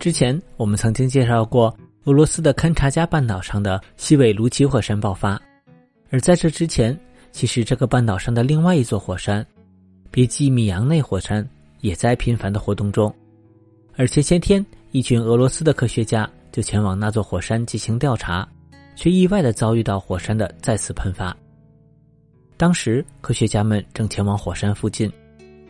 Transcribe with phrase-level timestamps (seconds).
[0.00, 5.38] 之前我们曾经介绍过俄罗斯的勘察加半岛上的西韦卢奇火山爆发，
[6.08, 6.98] 而在这之前，
[7.32, 9.46] 其实这个半岛上的另外一座火山——
[10.10, 11.46] 别基米扬内火山
[11.82, 13.14] 也在频繁的活动中。
[13.94, 18.48] 而前些天，一群俄罗斯的科学家就前往那座火山进行调查，
[18.96, 21.36] 却意外的遭遇到火山的再次喷发。
[22.56, 25.12] 当时，科学家们正前往火山附近，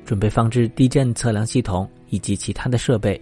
[0.04, 3.20] 准备放置地震测量系统以及其他的设备，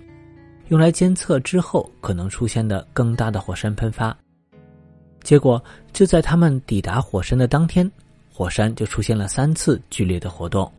[0.68, 4.16] 用来监测之后可能出现的更大的火山喷发。
[5.22, 7.90] 结果，就在他们抵达火山的当天，
[8.32, 10.70] 火山就出现了三次剧烈的活动，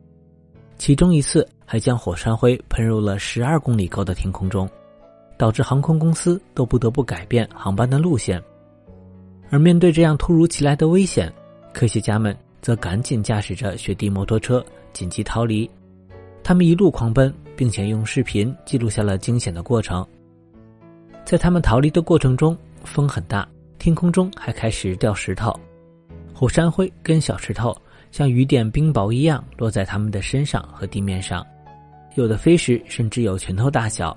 [0.77, 4.69] 其中一次还将火山灰喷入了十二公里高的天空中，
[5.37, 8.41] 导致航空公司都不得不改变航班的路线。
[9.49, 11.31] 而面对这样突如其来的危险，
[11.73, 12.35] 科学家们。
[12.61, 14.61] 则赶紧驾驶着雪地摩托车
[14.91, 15.63] 紧急逃离，
[16.43, 20.05] 他们一路狂奔，并且用视频记录下了惊险的过程。
[21.23, 25.53] 在他们逃离的过程中，风很大，天空中还开始掉石头，
[26.33, 27.75] 火山灰跟小石头
[28.11, 31.45] 像雨点冰雹一样落在他们的身上和地面上，
[32.15, 34.15] 有的飞石甚至有拳头大小。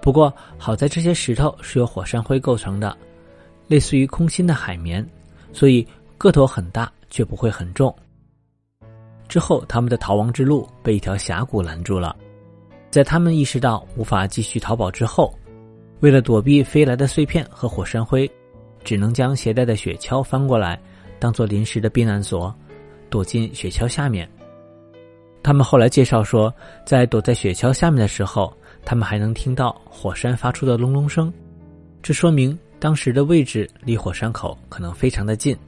[0.00, 2.96] 不过好在这些石头是由火山灰构成的，
[3.68, 5.06] 类似于空心的海绵，
[5.52, 5.86] 所以
[6.18, 6.90] 个头很大。
[7.14, 7.96] 却不会很重。
[9.34, 12.14] 之后，他们的逃亡之路被一条峡谷拦住了。
[12.88, 15.36] 在他们意识到无法继续逃跑之后，
[15.98, 18.30] 为了躲避飞来的碎片和火山灰，
[18.84, 20.80] 只能将携带的雪橇翻过来，
[21.18, 22.54] 当做临时的避难所，
[23.10, 24.30] 躲进雪橇下面。
[25.42, 26.54] 他们后来介绍说，
[26.86, 31.34] 在躲在雪橇下面的时候，他们还能听到火山发出的隆隆声，
[32.04, 35.58] 这说明当时的位置离火山口可能非常的近。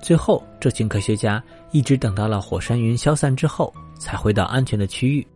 [0.00, 5.26] 最后，这群科学家一直等到了火山云消散之后，才回到安全的区域。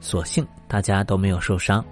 [0.00, 1.84] 所幸大家都没有受伤。